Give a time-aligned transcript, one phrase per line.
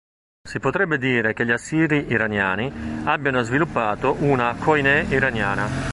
[0.49, 5.69] Si potrebbe dire che gli Assiri iraniani abbiano sviluppato una "koiné iraniana".